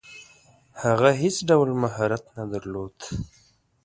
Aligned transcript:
هغه 0.83 1.09
هیڅ 1.21 1.35
ډول 1.49 1.69
مهارت 1.83 2.23
نه 2.37 2.43
درلود. 2.53 2.95